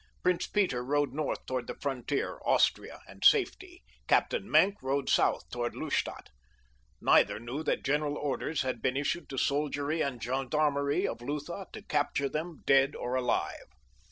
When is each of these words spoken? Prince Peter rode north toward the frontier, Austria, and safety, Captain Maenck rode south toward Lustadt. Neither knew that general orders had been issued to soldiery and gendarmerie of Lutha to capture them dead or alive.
Prince 0.23 0.47
Peter 0.47 0.83
rode 0.83 1.13
north 1.13 1.45
toward 1.45 1.67
the 1.67 1.75
frontier, 1.79 2.39
Austria, 2.43 3.01
and 3.07 3.23
safety, 3.23 3.83
Captain 4.07 4.49
Maenck 4.49 4.81
rode 4.81 5.09
south 5.11 5.47
toward 5.51 5.75
Lustadt. 5.75 6.29
Neither 6.99 7.39
knew 7.39 7.61
that 7.61 7.83
general 7.85 8.17
orders 8.17 8.63
had 8.63 8.81
been 8.81 8.97
issued 8.97 9.29
to 9.29 9.37
soldiery 9.37 10.01
and 10.01 10.19
gendarmerie 10.19 11.05
of 11.07 11.21
Lutha 11.21 11.67
to 11.73 11.83
capture 11.83 12.29
them 12.29 12.63
dead 12.65 12.95
or 12.95 13.13
alive. 13.13 13.61